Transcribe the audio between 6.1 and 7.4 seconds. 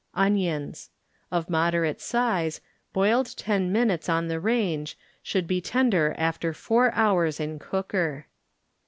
after four hours